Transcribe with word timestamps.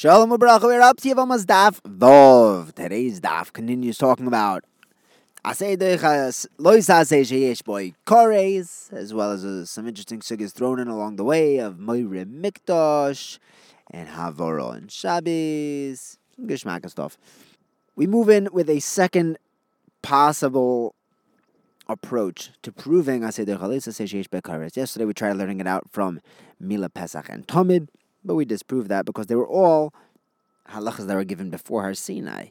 Shalom 0.00 0.30
Ubracha, 0.30 0.62
we're 0.62 0.80
up 0.80 0.96
to 0.96 1.10
Yavamas 1.10 1.44
Daf 1.44 1.78
Vov. 1.82 2.72
Today's 2.72 3.20
Daf 3.20 3.52
continues 3.52 3.98
talking 3.98 4.26
about 4.26 4.64
Asay 5.44 5.76
Dechas 5.76 6.46
Lois 6.56 6.86
Asay 6.86 7.20
Sheyesh 7.20 7.62
Boy 7.62 7.92
Kores, 8.06 8.90
as 8.94 9.12
well 9.12 9.30
as 9.32 9.44
uh, 9.44 9.66
some 9.66 9.86
interesting 9.86 10.20
sugyas 10.20 10.52
thrown 10.52 10.80
in 10.80 10.88
along 10.88 11.16
the 11.16 11.22
way 11.22 11.58
of 11.58 11.78
Moire 11.78 12.24
Mikdosh 12.24 13.38
and 13.90 14.08
Havoro 14.08 14.74
and 14.74 14.90
Shabbos, 14.90 16.16
Gishmak 16.40 16.88
stuff. 16.88 17.18
We 17.94 18.06
move 18.06 18.30
in 18.30 18.48
with 18.54 18.70
a 18.70 18.80
second 18.80 19.36
possible 20.00 20.94
approach 21.90 22.52
to 22.62 22.72
proving 22.72 23.20
Asay 23.20 23.44
Dechas 23.44 23.68
Lois 23.68 23.86
Asay 23.86 24.06
Sheyesh 24.06 24.30
Boy 24.30 24.40
Kores. 24.40 24.78
Yesterday 24.78 25.04
we 25.04 25.12
tried 25.12 25.36
learning 25.36 25.60
it 25.60 25.66
out 25.66 25.90
from 25.90 26.22
Mila 26.58 26.88
Pesach 26.88 27.28
and 27.28 27.46
Tomid. 27.46 27.88
But 28.24 28.34
we 28.34 28.44
disprove 28.44 28.88
that 28.88 29.06
because 29.06 29.26
they 29.26 29.34
were 29.34 29.48
all 29.48 29.94
halachas 30.68 31.06
that 31.06 31.14
were 31.14 31.24
given 31.24 31.50
before 31.50 31.82
Har 31.82 31.94
Sinai. 31.94 32.48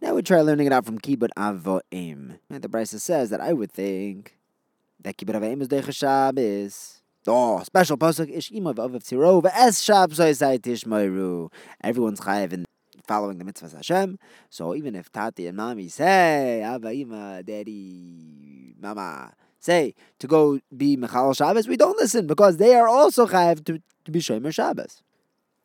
Now 0.00 0.14
we 0.14 0.22
try 0.22 0.40
learning 0.40 0.66
it 0.66 0.72
out 0.72 0.84
from 0.84 0.98
Kibbut 0.98 1.28
Avoim. 1.36 2.38
The 2.50 2.68
Brisa 2.68 3.00
says 3.00 3.30
that 3.30 3.40
I 3.40 3.52
would 3.52 3.70
think 3.70 4.36
that 5.00 5.16
Kibbut 5.16 5.36
Avoim 5.36 5.62
is 5.62 5.68
Deicha 5.68 5.94
Shabbos. 5.94 7.02
Oh, 7.26 7.62
special 7.62 7.96
pasuk 7.96 8.36
ish 8.36 8.50
imav 8.50 8.78
of 8.78 8.90
tziro 8.94 9.44
es 9.54 9.80
shab 9.80 10.08
zoisai 10.08 10.58
tishmoiru. 10.58 11.52
Everyone's 11.80 12.20
chayiv 12.20 12.52
in 12.52 12.66
following 13.06 13.38
the 13.38 13.44
mitzvahs 13.44 13.76
Hashem. 13.76 14.18
So 14.50 14.74
even 14.74 14.96
if 14.96 15.12
Tati 15.12 15.46
and 15.46 15.56
Mommy 15.56 15.86
say, 15.86 16.62
Abba, 16.62 16.92
Ima, 16.92 17.44
Daddy, 17.44 18.74
Mama, 18.80 19.34
say 19.60 19.94
to 20.18 20.26
go 20.26 20.58
be 20.76 20.96
Mechal 20.96 21.36
Shabbos, 21.36 21.68
we 21.68 21.76
don't 21.76 21.96
listen 21.96 22.26
because 22.26 22.56
they 22.56 22.74
are 22.74 22.88
also 22.88 23.28
chayiv 23.28 23.64
to, 23.66 23.80
to 24.04 24.10
be 24.10 24.18
Shomer 24.18 24.52
Shabbos. 24.52 25.04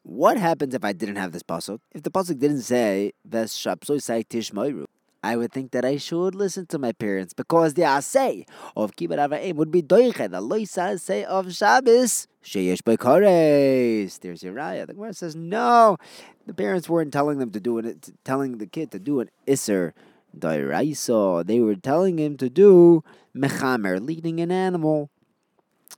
What 0.08 0.38
happens 0.38 0.74
if 0.74 0.86
I 0.86 0.94
didn't 0.94 1.18
have 1.18 1.34
this 1.34 1.44
pasuk? 1.44 1.80
If 1.94 2.04
the 2.04 2.10
pasuk 2.10 2.40
didn't 2.40 2.62
say 2.62 3.12
Ves 3.26 3.52
Shapsoi 3.52 4.00
Tishmoiru, 4.26 4.86
I 5.22 5.36
would 5.36 5.52
think 5.52 5.72
that 5.72 5.84
I 5.84 5.98
should 5.98 6.34
listen 6.34 6.66
to 6.68 6.80
my 6.80 6.94
parents 6.94 7.34
because 7.34 7.74
the 7.74 7.82
asay 7.82 8.48
of 8.78 8.96
kibbut 8.96 9.18
avayim 9.18 9.56
would 9.56 9.70
be 9.70 9.82
doiche. 9.82 10.32
The 10.32 10.40
loisa 10.40 10.98
say 10.98 11.26
of 11.26 11.54
Shabbos 11.54 12.26
sheyesh 12.42 12.84
beikares. 12.84 14.22
There's 14.22 14.44
raya. 14.44 14.88
The 14.88 14.94
Gemara 14.94 15.14
says 15.14 15.36
no. 15.36 15.98
The 16.46 16.54
parents 16.54 16.88
weren't 16.88 17.12
telling 17.12 17.40
them 17.40 17.52
to 17.52 17.60
do 17.60 17.78
it, 17.78 18.10
telling 18.24 18.60
the 18.60 18.66
kid 18.66 18.92
to 18.92 19.00
do 19.00 19.20
an 19.20 19.30
iser 19.46 19.94
dairaiso. 20.40 21.46
They 21.46 21.60
were 21.60 21.76
telling 21.76 22.18
him 22.18 22.38
to 22.38 22.50
do 22.50 23.04
mechamer, 23.36 24.00
leading 24.00 24.40
an 24.40 24.54
animal. 24.54 25.10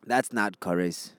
That's 0.04 0.34
not 0.34 0.60
kares 0.60 1.12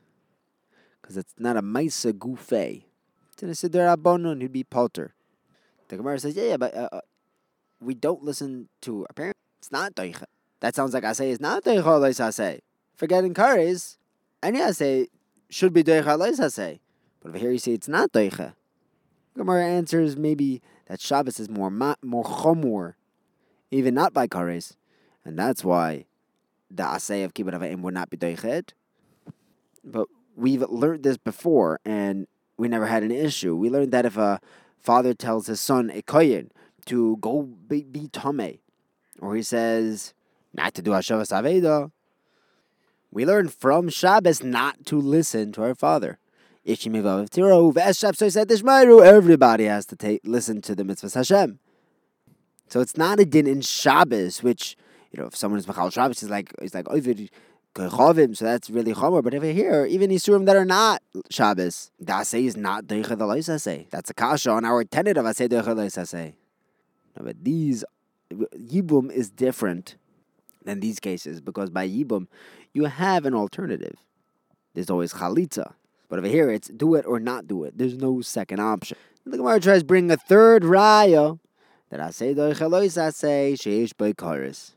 because 1.11 1.25
it's 1.25 1.35
not 1.41 1.57
a 1.57 1.63
maisa 1.63 2.13
gufe. 2.13 2.85
It's 3.33 3.43
in 3.43 3.49
a 3.49 3.53
siddur 3.53 3.97
abonun, 3.97 4.41
he'd 4.43 4.53
be 4.53 4.63
palter. 4.63 5.13
The 5.89 5.97
Gemara 5.97 6.21
says, 6.21 6.37
yeah, 6.37 6.51
yeah, 6.51 6.57
but 6.57 6.73
uh, 6.73 6.89
uh, 6.93 7.01
we 7.81 7.95
don't 7.95 8.23
listen 8.23 8.69
to 8.83 9.01
our 9.09 9.13
parents. 9.13 9.41
It's 9.59 9.73
not 9.73 9.97
doicha. 9.97 10.27
That 10.61 10.77
sounds 10.77 10.95
like 10.95 11.03
I 11.03 11.13
say 11.13 11.33
it's 11.33 11.41
not 11.41 11.65
doicha 11.65 12.01
lois 12.01 12.37
say. 12.37 12.61
Forgetting 12.95 13.35
kares, 13.35 13.97
any 14.41 14.63
I 14.63 14.71
say 14.71 15.09
should 15.49 15.73
be 15.73 15.83
doicha 15.83 16.17
lois 16.17 16.55
say. 16.55 16.81
But 17.21 17.31
over 17.31 17.39
here 17.39 17.51
you 17.51 17.59
say 17.59 17.73
it's 17.73 17.89
not 17.89 18.13
doicha. 18.13 18.55
Gemara 19.37 19.65
answers 19.65 20.17
maybe 20.17 20.63
that 20.87 21.01
Shabbos 21.01 21.41
is 21.41 21.51
more 21.51 21.73
ma- 21.73 21.97
more 22.05 22.23
chomor, 22.23 22.95
even 23.73 23.95
not 23.95 24.13
by 24.13 24.29
kares, 24.29 24.77
and 25.25 25.37
that's 25.37 25.65
why 25.65 26.05
the 26.71 26.85
asay 26.85 27.25
of 27.25 27.35
kibbutz 27.35 27.59
avayim 27.59 27.81
would 27.81 27.95
not 27.95 28.11
be 28.11 28.17
doichet. 28.17 28.75
But 29.83 30.07
we've 30.41 30.63
learned 30.63 31.03
this 31.03 31.19
before, 31.19 31.81
and 31.85 32.27
we 32.57 32.69
never 32.69 32.87
had 32.87 33.03
an 33.03 33.11
issue. 33.11 33.55
We 33.55 33.71
learned 33.71 33.93
that 33.93 34.07
if 34.07 34.17
a 34.17 34.41
father 34.79 35.15
tells 35.15 35.47
his 35.47 35.61
son 35.61 35.91
a 35.91 36.03
koyin 36.03 36.51
to 36.87 37.17
go 37.19 37.43
be, 37.43 37.85
be 37.85 38.09
or 39.21 39.37
he 39.37 39.43
says 39.43 40.15
not 40.55 40.75
to 40.75 40.83
do 40.83 40.91
Hashavas 40.91 41.31
Aveda, 41.31 41.93
we 43.11 43.27
learn 43.27 43.49
from 43.49 43.89
Shabbos 43.89 44.43
not 44.43 44.87
to 44.87 45.01
listen 45.01 45.53
to 45.53 45.63
our 45.63 45.75
father. 45.75 46.19
Everybody 46.67 47.25
has 49.65 49.87
to 49.87 49.97
take 49.97 50.21
listen 50.25 50.61
to 50.63 50.75
the 50.75 50.85
mitzvahs 50.85 51.15
Hashem. 51.15 51.59
So 52.69 52.81
it's 52.81 52.97
not 52.97 53.21
a 53.21 53.25
din 53.25 53.47
in 53.47 53.63
Shabbos, 53.63 54.43
which 54.43 54.77
you 55.11 55.21
know, 55.21 55.27
if 55.27 55.37
someone 55.37 55.59
is 55.59 55.67
machal 55.67 55.91
Shabbos, 55.91 56.21
he's 56.21 56.31
like 56.31 56.55
he's 56.61 56.75
like 56.75 56.87
So 57.89 58.45
that's 58.45 58.69
really 58.71 58.93
chomer. 58.93 59.23
But 59.23 59.35
over 59.35 59.47
here, 59.47 59.87
even 59.87 60.11
Yisurim 60.11 60.47
that 60.47 60.57
are 60.57 60.65
not 60.65 61.03
Shabbos, 61.31 61.91
the 61.99 62.13
is 62.45 62.57
not 62.57 62.85
Deicha 62.85 63.17
the. 63.17 63.91
That's 63.91 64.11
a 64.11 64.15
kasha 64.15 64.51
on 64.51 64.65
our 64.65 64.85
tenet 64.85 65.17
of 65.17 65.25
Asay 65.25 65.49
Deicha. 65.49 66.35
No, 67.17 67.25
but 67.25 67.43
these, 67.43 67.85
Yibum 68.33 69.11
is 69.11 69.31
different 69.31 69.97
than 70.65 70.81
these 70.81 71.01
cases 71.01 71.41
because 71.41 71.71
by 71.71 71.89
Yibum, 71.89 72.27
you 72.73 72.85
have 72.85 73.25
an 73.25 73.35
alternative. 73.35 73.97
There's 74.75 74.91
always 74.91 75.15
Chalitza. 75.15 75.75
But 76.09 76.19
over 76.19 76.29
here, 76.29 76.51
it's 76.51 76.69
do 76.69 76.95
it 76.97 77.07
or 77.07 77.21
not 77.21 77.47
do 77.47 77.65
it. 77.65 77.79
There's 77.79 77.97
no 77.97 78.21
second 78.21 78.61
option. 78.61 78.99
The 79.25 79.37
Gemara 79.37 79.61
tries 79.61 79.81
to 79.81 79.87
bring 79.87 80.11
a 80.11 80.17
third 80.17 80.65
raya 80.65 81.39
that 81.91 82.01
I 82.01 82.11
say 82.11 82.35
Asay 82.35 82.55
Deicha 82.55 82.71
Asay, 82.97 83.55
Sheish 83.55 83.93
Beikaris 83.95 84.73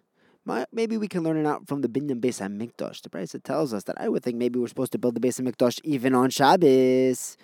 maybe 0.72 0.98
we 0.98 1.08
can 1.08 1.24
learn 1.24 1.38
it 1.38 1.46
out 1.46 1.68
from 1.68 1.82
the 1.82 1.88
Binyan 1.88 2.20
Beis 2.20 2.42
HaMikdash. 2.42 3.02
The 3.02 3.10
Brisa 3.10 3.42
tells 3.42 3.74
us 3.74 3.84
that 3.86 4.00
I 4.00 4.10
would 4.10 4.24
think 4.24 4.38
maybe 4.38 4.60
we're 4.60 4.68
supposed 4.68 4.92
to 4.94 4.98
build 4.98 5.16
the 5.16 5.20
Beis 5.20 5.40
HaMikdash 5.42 5.80
even 5.84 6.14
on 6.14 6.30
Shabbos. 6.30 7.38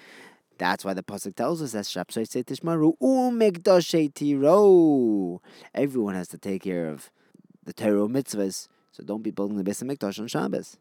That's 0.57 0.83
why 0.83 0.93
the 0.93 1.03
pasuk 1.03 1.35
tells 1.35 1.61
us 1.61 1.71
that 1.71 1.85
Shabsai 1.85 2.43
Tishmaru 2.43 2.97
Umikdash. 2.99 3.93
Everyone 5.73 6.15
has 6.15 6.27
to 6.27 6.37
take 6.37 6.63
care 6.63 6.89
of 6.89 7.09
the 7.63 7.71
Torah 7.71 8.07
mitzvahs, 8.07 8.67
so 8.91 9.03
don't 9.03 9.23
be 9.23 9.31
building 9.31 9.57
the 9.57 9.63
Beis 9.63 9.81
HaMikdash 9.81 10.19
on 10.19 10.27
Shabbos. 10.27 10.77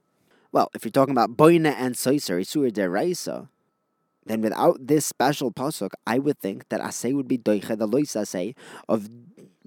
Well, 0.51 0.71
if 0.75 0.85
you're 0.85 0.91
talking 0.91 1.13
about 1.13 1.37
Boina 1.37 1.75
and 1.79 1.95
Soiser, 1.95 2.41
Isur 2.41 2.73
Deraisa, 2.73 3.49
then 4.27 4.41
without 4.41 4.87
this 4.87 5.07
special 5.07 5.53
pasuk, 5.53 5.91
I 6.07 6.19
would 6.19 6.39
think 6.39 6.69
that 6.71 6.81
Asay 6.81 7.15
would 7.15 7.29
be 7.29 7.39
Doiche, 7.39 7.79
the 7.79 7.87
Lois 7.87 8.15
Asay, 8.15 8.55
of 8.89 9.09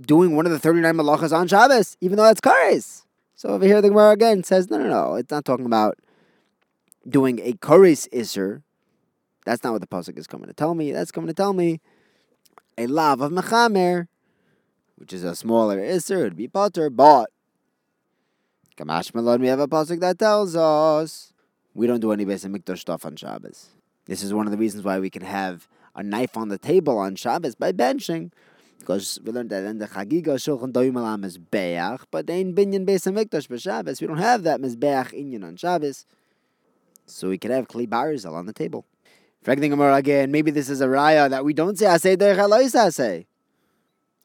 doing 0.02 0.36
one 0.36 0.46
of 0.46 0.52
the 0.52 0.60
39 0.60 0.96
malachas 0.96 1.36
on 1.36 1.48
Shabbos, 1.48 1.98
even 2.02 2.18
though 2.18 2.24
that's 2.24 2.42
kares. 2.42 3.06
So 3.36 3.50
over 3.50 3.66
here, 3.66 3.82
the 3.82 3.90
Gemara 3.90 4.12
again 4.12 4.44
says, 4.44 4.70
no, 4.70 4.78
no, 4.78 4.88
no, 4.88 5.16
it's 5.16 5.32
not 5.32 5.46
talking 5.46 5.66
about 5.66 5.98
doing 7.08 7.40
a 7.40 7.54
kares 7.54 8.08
iser. 8.14 8.64
That's 9.46 9.64
not 9.64 9.74
what 9.74 9.82
the 9.82 9.88
pasuk 9.88 10.18
is 10.18 10.28
coming 10.28 10.48
to 10.48 10.54
tell 10.54 10.76
me. 10.76 10.92
That's 10.92 11.12
coming 11.12 11.28
to 11.28 11.34
tell 11.34 11.54
me 11.54 11.82
a 12.78 12.88
lav 12.88 13.22
of 13.22 13.32
mechamer, 13.32 14.08
which 14.96 15.14
is 15.14 15.24
a 15.24 15.36
smaller 15.36 15.84
iser, 15.84 16.20
it'd 16.20 16.36
be 16.36 16.48
potter, 16.48 16.90
but 16.90 17.30
Kamash 18.78 19.14
Malon, 19.14 19.42
we 19.42 19.48
have 19.48 19.60
a 19.60 19.68
pasuk 19.68 20.00
that 20.00 20.18
tells 20.18 20.56
us 20.56 21.34
we 21.74 21.88
don't 21.88 22.00
do 22.00 22.12
any 22.12 22.26
basic 22.26 22.52
mikdash 22.52 22.80
stuff 22.80 23.06
on 23.06 23.16
Shabbos. 23.16 23.70
This 24.06 24.24
is 24.24 24.34
one 24.34 24.48
of 24.48 24.52
the 24.52 24.58
reasons 24.58 24.84
why 24.84 25.00
we 25.00 25.10
can 25.10 25.22
have 25.22 25.68
a 25.96 26.04
knife 26.04 26.38
on 26.38 26.50
the 26.50 26.58
table 26.58 26.98
on 26.98 27.16
Shabbos 27.16 27.56
by 27.56 27.72
benching. 27.72 28.32
Because 28.82 29.20
we 29.24 29.32
learned 29.32 29.52
that 29.52 29.64
in 29.64 29.78
the 29.78 29.88
Chagiga 29.88 30.36
Shulchan 30.36 30.74
Doim 30.74 30.98
Alam 30.98 31.24
is 31.24 31.38
Beach, 31.38 32.02
but 32.10 32.30
in 32.30 32.54
Binyan 32.54 32.86
Beis 32.86 33.10
HaMikdash 33.10 33.48
for 33.48 33.58
Shabbos, 33.58 34.02
we 34.02 34.08
don't 34.08 34.18
have 34.18 34.44
that 34.44 34.60
Mizbeach 34.60 35.14
Inyan 35.14 35.46
on 35.46 35.56
Shabbos. 35.56 36.06
So 37.06 37.30
we 37.30 37.38
could 37.38 37.52
have 37.52 37.68
Kli 37.68 37.88
Barzal 37.88 38.34
on 38.34 38.48
the 38.48 38.54
table. 38.54 38.86
Fragning 39.46 39.72
Amar 39.72 39.94
again, 39.94 40.32
maybe 40.32 40.50
this 40.52 40.70
is 40.70 40.82
a 40.82 40.88
raya 40.88 41.30
that 41.30 41.46
we 41.46 41.54
don't 41.54 41.78
say 41.78 41.86
Asay 41.86 42.18
Derech 42.18 42.40
Alois 42.40 42.74
Asay. 42.74 43.26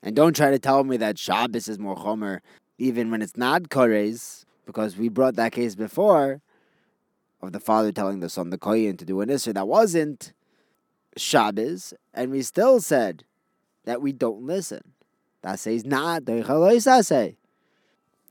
And 0.03 0.16
don't 0.16 0.34
try 0.34 0.50
to 0.50 0.59
tell 0.59 0.84
me 0.84 0.97
that 0.97 1.19
Shabbos 1.19 1.69
is 1.69 1.78
more 1.78 1.97
Chomer, 1.97 2.41
even 2.78 3.11
when 3.11 3.21
it's 3.22 3.37
not 3.37 3.65
Kores, 3.65 4.45
because 4.65 4.97
we 4.97 5.09
brought 5.09 5.37
that 5.37 5.53
case 5.53 5.75
before 5.75 6.41
of 7.43 7.53
the 7.53 7.61
father 7.61 7.93
telling 7.93 8.21
the 8.21 8.28
son, 8.28 8.50
the 8.50 8.59
Koyin, 8.59 8.99
to 8.99 9.05
do 9.05 9.21
an 9.21 9.28
Isser 9.28 9.53
that 9.53 9.69
wasn't 9.69 10.33
Shabbos, 11.16 11.93
and 12.15 12.31
we 12.31 12.43
still 12.43 12.81
said 12.81 13.25
that 13.86 14.03
we 14.03 14.12
don't 14.12 14.42
listen. 14.42 14.92
That 15.42 15.59
says 15.59 15.84
not 15.86 16.27
say. 16.27 17.36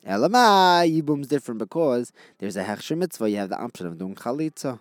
Elamai 0.06 1.02
Yibum's 1.02 1.28
different 1.28 1.58
because 1.58 2.12
there's 2.38 2.56
a 2.56 2.64
Hechsher 2.64 2.96
mitzvah, 2.96 3.30
you 3.30 3.38
have 3.38 3.50
the 3.50 3.58
option 3.58 3.88
of 3.88 3.98
doing 3.98 4.14
chalitza. 4.14 4.80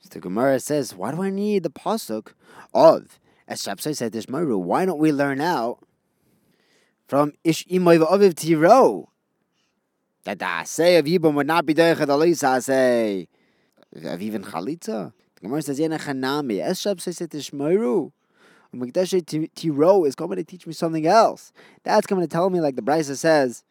So 0.00 0.08
the 0.10 0.18
Gemara 0.18 0.58
says, 0.58 0.96
why 0.96 1.12
do 1.12 1.22
I 1.22 1.30
need 1.30 1.62
the 1.62 1.70
pasuk 1.70 2.32
of 2.74 3.20
as 3.46 3.62
Shapsai 3.62 3.96
said 3.96 4.12
this 4.12 4.28
Maru? 4.28 4.58
Why 4.58 4.84
don't 4.84 4.98
we 4.98 5.12
learn 5.12 5.40
out 5.40 5.78
from 7.06 7.34
Ish 7.44 7.66
Imoy 7.66 7.98
Aviv 7.98 8.34
Tiro 8.34 9.10
that 10.24 10.40
the 10.40 10.64
say 10.64 10.96
of 10.96 11.06
Yibum 11.06 11.34
would 11.34 11.46
not 11.46 11.66
be 11.66 11.72
the 11.72 12.60
say 12.60 13.28
of 13.94 14.22
even 14.22 14.42
chalitza? 14.42 15.12
The 15.36 15.40
Gemara 15.42 15.62
says, 15.62 15.78
Yena 15.78 16.00
Chanami, 16.00 16.60
as 16.60 16.80
Shapsai 16.80 17.14
said 17.14 17.30
this 17.30 17.52
Maru. 17.52 18.10
Mikdash 18.74 19.54
Tiro 19.54 20.04
is 20.04 20.14
coming 20.14 20.36
to 20.36 20.44
teach 20.44 20.66
me 20.66 20.72
something 20.72 21.06
else. 21.06 21.52
That's 21.84 22.06
coming 22.06 22.24
to 22.24 22.28
tell 22.28 22.50
me, 22.50 22.60
like 22.60 22.76
the 22.76 22.82
Brisa 22.82 23.16
says, 23.16 23.64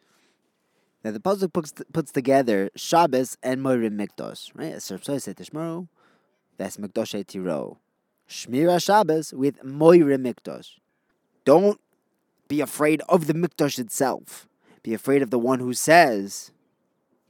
that 1.02 1.12
the 1.12 1.20
puzzle 1.20 1.48
puts, 1.48 1.72
puts 1.92 2.10
together 2.10 2.70
Shabbos 2.74 3.36
and 3.42 3.60
Morim 3.60 3.96
Mikdash, 3.96 4.50
right? 4.54 4.72
That's 6.56 6.76
Mikdash 6.76 7.26
Tiro. 7.26 7.78
Shmira 8.28 8.84
Shabbos 8.84 9.32
with 9.32 9.62
Moira 9.64 10.18
Mikdash. 10.18 10.80
Don't 11.44 11.80
be 12.48 12.60
afraid 12.60 13.00
of 13.08 13.26
the 13.26 13.34
Mikdash 13.34 13.78
itself. 13.78 14.48
Be 14.82 14.92
afraid 14.94 15.22
of 15.22 15.30
the 15.30 15.38
one 15.38 15.60
who 15.60 15.72
says 15.72 16.50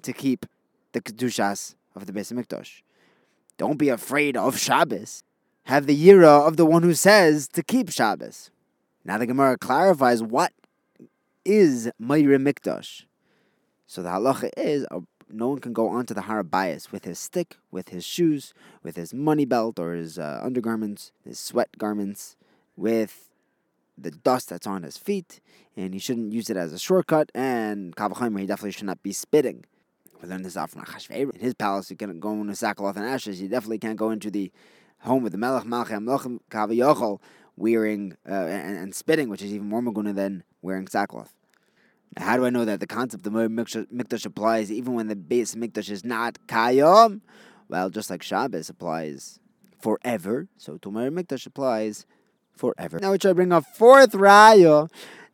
to 0.03 0.13
keep 0.13 0.47
the 0.93 1.01
Kedushas 1.01 1.75
of 1.95 2.07
the 2.07 2.13
Beis 2.13 2.33
Mikdash. 2.33 2.83
Don't 3.59 3.77
be 3.77 3.91
afraid 3.91 4.37
of 4.37 4.59
Shabbos. 4.59 5.23
Have 5.69 5.85
the 5.85 5.95
Yira 5.95 6.49
of 6.49 6.57
the 6.57 6.65
one 6.65 6.83
who 6.83 6.95
says 6.95 7.47
to 7.49 7.63
keep 7.63 7.91
Shabbos. 7.91 8.51
Now 9.05 9.19
the 9.19 9.27
Gemara 9.27 9.59
clarifies 9.59 10.23
what 10.23 10.55
is 11.45 11.91
Moira 11.99 12.39
Mikdash. 12.39 13.05
So 13.87 14.03
the 14.03 14.09
halacha 14.09 14.49
is 14.57 14.87
a 14.91 15.03
no 15.29 15.49
one 15.49 15.59
can 15.59 15.75
go 15.75 15.89
onto 15.89 16.15
the 16.15 16.23
Harabayas 16.23 16.91
with 16.91 17.05
his 17.05 17.19
stick, 17.19 17.59
with 17.71 17.91
his 17.91 18.03
shoes, 18.03 18.55
with 18.83 18.97
his 18.97 19.13
money 19.13 19.45
belt 19.45 19.79
or 19.79 19.93
his 19.93 20.19
uh, 20.19 20.41
undergarments, 20.43 21.13
his 21.23 21.39
sweat 21.39 21.69
garments, 21.77 22.35
with 22.75 23.29
the 23.99 24.11
dust 24.11 24.49
that's 24.49 24.67
on 24.67 24.85
his 24.85 24.97
feet, 24.97 25.39
and 25.77 25.93
he 25.93 26.01
shouldn't 26.01 26.33
use 26.33 26.49
it 26.49 26.57
as 26.57 26.73
a 26.73 26.79
shortcut. 26.79 27.31
And 27.35 27.95
Kavachimer, 27.95 28.41
he 28.41 28.47
definitely 28.47 28.73
should 28.73 28.87
not 28.87 29.03
be 29.03 29.13
spitting. 29.13 29.67
We 30.23 30.31
learned 30.31 30.47
this 30.47 30.57
out 30.57 30.71
from 30.71 30.81
Achashverosh. 30.81 31.35
In 31.35 31.41
his 31.41 31.53
palace, 31.53 31.91
you 31.91 31.97
can 31.99 32.19
go 32.21 32.33
into 32.33 32.55
sackcloth 32.55 32.97
and 32.97 33.05
ashes. 33.05 33.43
You 33.43 33.49
definitely 33.49 33.81
can't 33.81 33.99
go 33.99 34.11
into 34.11 34.31
the 34.31 34.51
home 35.01 35.23
with 35.23 35.33
the 35.33 35.39
Melech 35.39 35.65
Malchem 35.65 36.05
Melchem 36.05 36.41
Kavayochel 36.51 37.21
wearing 37.57 38.17
uh, 38.29 38.33
and, 38.33 38.79
and, 38.79 38.95
spitting, 38.95 39.29
which 39.29 39.43
is 39.43 39.53
even 39.53 39.69
more 39.69 39.83
maguna 39.83 40.15
than 40.15 40.45
wearing 40.63 40.87
sackcloth. 40.87 41.35
Now, 42.17 42.25
How 42.25 42.37
do 42.37 42.47
I 42.47 42.51
know 42.51 42.65
that 42.65 42.81
the 42.81 42.87
concept 42.87 43.27
of 43.27 43.33
Mikdash 43.33 44.27
applies 44.27 44.71
even 44.71 44.95
when 44.95 45.09
the 45.09 45.17
base 45.17 45.55
Mikdash 45.55 45.91
is 45.91 46.05
not 46.05 46.39
Kayom? 46.47 47.21
Well, 47.69 47.91
just 47.91 48.11
like 48.11 48.23
Shabbos 48.23 48.71
applies 48.71 49.41
forever, 49.81 50.49
so 50.57 50.79
Tomer 50.79 51.11
Mikdash 51.11 51.47
applies 51.47 52.07
forever. 52.57 52.99
Now, 53.01 53.13
we 53.13 53.19
try 53.19 53.33
to 53.33 53.35
bring 53.35 53.53
a 53.53 53.61
fourth 53.61 54.13
raya 54.13 54.89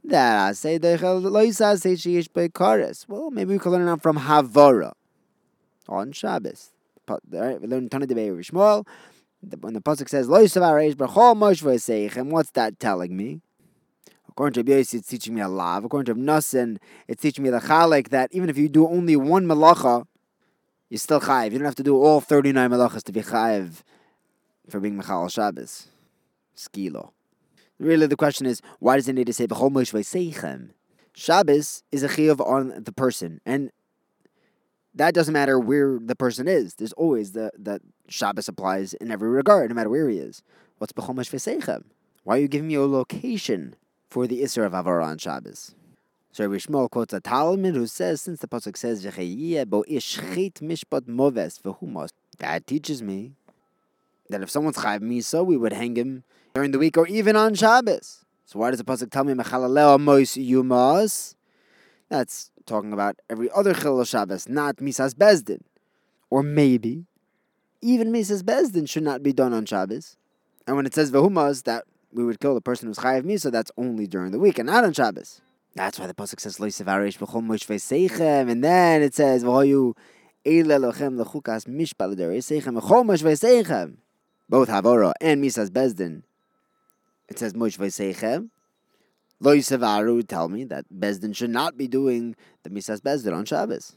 that 0.05 0.49
I 0.49 0.53
say 0.53 0.79
Beikaris. 0.79 3.09
Well, 3.09 3.31
maybe 3.31 3.55
we 3.55 3.59
can 3.59 3.73
learn 3.73 3.89
it 3.89 4.03
from 4.03 4.19
Havara 4.19 4.93
on 5.89 6.13
Shabbos. 6.13 6.73
We 7.31 7.39
learn 7.39 7.89
Tana 7.89 8.07
de 8.07 8.15
Beir 8.15 8.35
Shmuel. 8.37 8.87
When 9.61 9.75
the 9.75 9.81
pasuk 9.81 10.09
says 10.09 10.29
lo 10.29 10.43
Moshva 10.45 12.25
what's 12.27 12.51
that 12.53 12.79
telling 12.79 13.17
me? 13.17 13.41
According 14.29 14.65
to 14.65 14.73
Rabbi 14.73 14.81
it's 14.81 15.07
teaching 15.07 15.35
me 15.35 15.41
a 15.41 15.49
lav. 15.49 15.85
According 15.85 16.13
to 16.15 16.21
Nasan, 16.21 16.79
it's 17.07 17.23
teaching 17.23 17.45
me 17.45 17.51
the 17.51 17.61
chalik 17.61 18.09
that 18.09 18.31
even 18.33 18.51
if 18.51 18.59
you 18.59 18.69
do 18.69 18.89
only 18.89 19.17
one 19.17 19.47
malacha, 19.47 20.07
you're 20.89 20.99
still 20.99 21.21
chayiv. 21.21 21.53
You 21.53 21.59
don't 21.59 21.67
have 21.67 21.75
to 21.77 21.83
do 21.83 21.97
all 21.97 22.21
39 22.21 22.71
malachas 22.71 23.03
to 23.05 23.13
be 23.13 23.21
chayiv 23.21 23.83
for 24.69 24.81
being 24.81 25.01
Mechal 25.01 25.31
Shabbos. 25.31 25.89
Skilo. 26.57 27.11
Really, 27.79 28.07
the 28.07 28.17
question 28.17 28.47
is, 28.47 28.61
why 28.79 28.97
does 28.97 29.09
it 29.09 29.15
need 29.15 29.27
to 29.27 29.33
say 29.33 29.47
B'chol? 29.47 30.71
Shabbos 31.15 31.83
is 31.93 32.03
a 32.03 32.09
chiyuv 32.09 32.41
on 32.41 32.83
the 32.85 32.93
person, 32.93 33.41
and 33.45 33.71
that 34.95 35.15
doesn't 35.15 35.33
matter 35.33 35.59
where 35.59 35.99
the 35.99 36.17
person 36.17 36.49
is. 36.49 36.75
There's 36.75 36.93
always 36.93 37.33
the 37.33 37.51
that 37.59 37.83
Shabbos 38.09 38.49
applies 38.49 38.95
in 38.95 39.11
every 39.11 39.29
regard, 39.29 39.71
no 39.71 39.75
matter 39.75 39.91
where 39.91 40.09
he 40.09 40.19
is. 40.19 40.43
What's 40.79 40.93
B'chol 40.93 41.15
Moshe 41.15 41.35
Seichem? 41.35 41.85
Why 42.23 42.37
are 42.37 42.41
you 42.41 42.49
giving 42.49 42.69
me 42.69 42.75
a 42.75 42.83
location 42.83 43.77
for 44.15 44.29
the 44.29 44.43
Isser 44.43 44.65
of 44.65 44.71
Avara 44.71 45.05
on 45.05 45.19
Shabbos. 45.19 45.75
So 46.31 46.47
Rabbi 46.47 46.59
Shmuel 46.59 46.89
quotes 46.89 47.13
a 47.13 47.19
Talmud 47.19 47.75
who 47.75 47.89
says, 47.89 48.23
since 48.23 48.39
the 48.39 48.47
pasuk 48.47 48.77
says 48.77 49.03
bo 49.03 49.85
ishchit 49.91 50.63
mishpat 50.63 51.09
moves 51.09 51.59
v'humas, 51.59 52.11
that 52.39 52.65
teaches 52.65 53.03
me 53.03 53.33
that 54.31 54.41
if 54.41 54.51
someone's 54.51 54.77
chayv 54.77 55.01
misa, 55.01 55.45
we 55.45 55.57
would 55.57 55.73
hang 55.73 55.97
him 55.97 56.23
during 56.55 56.71
the 56.71 56.79
week 56.79 56.97
or 56.97 57.09
even 57.09 57.35
on 57.35 57.55
Shabbos. 57.55 58.25
So 58.45 58.61
why 58.61 58.71
does 58.71 58.79
the 58.79 58.85
pasuk 58.85 59.11
tell 59.11 59.25
me 59.25 59.33
mechalaleo 59.33 59.99
mois 59.99 60.37
yumas? 60.37 61.35
That's 62.15 62.53
talking 62.65 62.93
about 62.93 63.19
every 63.29 63.51
other 63.51 63.75
chil 63.75 64.05
Shabbos, 64.05 64.49
not 64.49 64.77
misas 64.77 65.15
bezdin, 65.15 65.63
or 66.31 66.45
maybe 66.45 67.07
even 67.83 68.13
misas 68.13 68.41
bezdin 68.41 68.89
should 68.89 69.03
not 69.03 69.21
be 69.21 69.33
done 69.33 69.53
on 69.53 69.67
Shabbos. 69.67 70.17
And 70.65 70.77
when 70.77 70.87
it 70.87 70.95
says 70.95 71.11
v'humas, 71.11 71.65
that 71.65 71.87
we 72.13 72.25
would 72.25 72.39
kill 72.39 72.55
the 72.55 72.61
person 72.61 72.87
who's 72.87 72.99
chayiv 72.99 73.25
misa, 73.25 73.51
that's 73.51 73.73
only 73.77 74.07
during 74.07 74.31
the 74.31 74.39
week 74.39 74.61
and 74.61 74.69
not 74.69 74.85
on 74.85 74.93
Shabbos. 74.93 75.41
That's 75.75 75.99
why 75.99 76.07
the 76.07 76.15
pasuk 76.15 76.39
says 76.39 76.61
lo 76.61 76.69
yisavarish 76.69 77.19
b'chol 77.19 77.43
moshvei 77.43 77.81
seichem, 77.83 78.49
and 78.49 78.63
then 78.63 79.03
it 79.03 79.17
says 79.17 79.43
v'hoyu 79.43 79.97
eile 80.47 80.93
lochem 80.93 81.21
lechukas 81.21 81.67
mishpal 81.67 82.15
seichem 82.15 82.81
b'chol 82.81 83.05
moshvei 83.05 83.35
seichem. 83.35 83.97
Both 84.49 84.69
Havora 84.69 85.15
and 85.21 85.43
Misas 85.43 85.69
Bezdin. 85.69 86.23
It 87.29 87.41
says 87.41 87.55
moshvei 87.55 87.89
seichem. 87.89 88.51
Lo 89.45 89.55
yisavaru 89.55 90.27
tell 90.27 90.49
me 90.49 90.65
that 90.65 90.87
Bezdin 90.91 91.37
should 91.37 91.51
not 91.51 91.77
be 91.77 91.87
doing 91.87 92.35
the 92.63 92.71
Misas 92.71 93.01
Bezdin 93.01 93.37
on 93.37 93.45
Shabbos. 93.45 93.95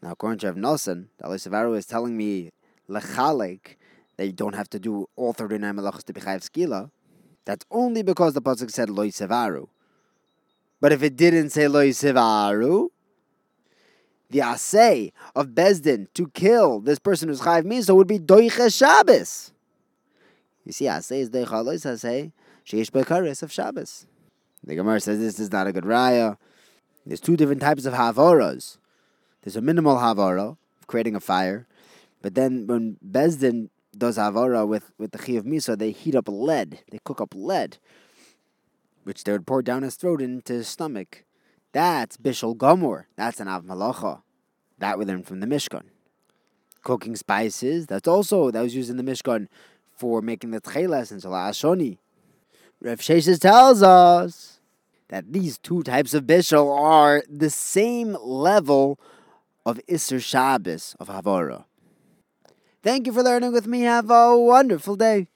Now, 0.00 0.12
according 0.12 0.38
to 0.38 0.46
Rav 0.46 0.54
Nosson, 0.54 1.06
the 1.18 1.26
Lo 1.26 1.72
is 1.72 1.84
telling 1.84 2.16
me 2.16 2.50
lechalek 2.88 3.74
that 4.16 4.26
you 4.26 4.32
don't 4.32 4.54
have 4.54 4.70
to 4.70 4.78
do 4.78 5.08
all 5.16 5.32
39 5.32 5.74
malachas 5.74 6.04
to 6.04 6.12
be 6.12 6.20
chayiv 6.20 6.48
skila. 6.48 6.92
That's 7.44 7.66
only 7.72 8.04
because 8.04 8.34
the 8.34 8.40
pasuk 8.40 8.70
said 8.70 8.88
loy 8.88 9.08
sevaru. 9.08 9.66
But 10.80 10.92
if 10.92 11.02
it 11.02 11.16
didn't 11.16 11.50
say 11.50 11.66
loy 11.66 11.88
sevaru, 11.88 12.90
the 14.30 14.38
asay 14.38 15.10
of 15.34 15.48
Bezdin 15.48 16.06
to 16.14 16.28
kill 16.28 16.78
this 16.78 17.00
person 17.00 17.30
who's 17.30 17.40
chayiv 17.40 17.64
misa 17.64 17.96
would 17.96 18.06
be 18.06 18.20
doiche 18.20 18.72
Shabbos. 18.72 19.52
You 20.64 20.70
see, 20.70 20.84
asay 20.84 21.22
is 21.22 21.30
doiche 21.30 21.64
lois 21.64 21.84
asay 21.84 22.30
sheish 22.64 22.90
bekaris 22.90 23.42
of 23.42 23.50
Shabbos. 23.50 24.06
The 24.64 24.74
Gemara 24.74 25.00
says 25.00 25.18
this 25.18 25.38
is 25.38 25.52
not 25.52 25.66
a 25.66 25.72
good 25.72 25.84
raya. 25.84 26.36
There's 27.06 27.20
two 27.20 27.36
different 27.36 27.60
types 27.60 27.86
of 27.86 27.94
havoras. 27.94 28.78
There's 29.42 29.56
a 29.56 29.62
minimal 29.62 29.96
havara, 29.96 30.56
creating 30.86 31.14
a 31.14 31.20
fire, 31.20 31.66
but 32.20 32.34
then 32.34 32.66
when 32.66 32.96
Bezdin 33.06 33.70
does 33.96 34.18
avara 34.18 34.66
with, 34.66 34.92
with 34.98 35.12
the 35.12 35.18
chi 35.18 35.32
of 35.32 35.44
miso, 35.44 35.78
they 35.78 35.90
heat 35.90 36.14
up 36.14 36.28
lead. 36.28 36.80
They 36.90 36.98
cook 37.04 37.20
up 37.20 37.34
lead, 37.34 37.78
which 39.04 39.24
they 39.24 39.32
would 39.32 39.46
pour 39.46 39.62
down 39.62 39.82
his 39.82 39.94
throat 39.94 40.20
into 40.20 40.52
his 40.52 40.68
stomach. 40.68 41.24
That's 41.72 42.16
bishul 42.16 42.56
gomor. 42.56 43.04
That's 43.16 43.40
an 43.40 43.48
av 43.48 43.64
malacha. 43.64 44.22
That 44.78 44.98
we 44.98 45.04
learned 45.04 45.26
from 45.26 45.40
the 45.40 45.46
Mishkan. 45.46 45.84
Cooking 46.82 47.16
spices. 47.16 47.86
That's 47.86 48.08
also 48.08 48.50
that 48.50 48.62
was 48.62 48.74
used 48.74 48.90
in 48.90 48.96
the 48.96 49.02
Mishkan 49.02 49.48
for 49.96 50.22
making 50.22 50.52
the 50.52 50.60
tcheles 50.60 51.10
and 51.10 51.20
ashoni. 51.22 51.98
Rav 52.80 53.00
Sheshes 53.00 53.40
tells 53.40 53.82
us 53.82 54.60
that 55.08 55.32
these 55.32 55.58
two 55.58 55.82
types 55.82 56.14
of 56.14 56.24
bishul 56.24 56.78
are 56.78 57.24
the 57.28 57.50
same 57.50 58.16
level 58.22 59.00
of 59.66 59.80
Isser 59.88 60.22
Shabbos 60.22 60.94
of 61.00 61.08
Havara. 61.08 61.64
Thank 62.82 63.06
you 63.06 63.12
for 63.12 63.22
learning 63.22 63.52
with 63.52 63.66
me. 63.66 63.80
Have 63.82 64.10
a 64.10 64.38
wonderful 64.38 64.94
day. 64.94 65.26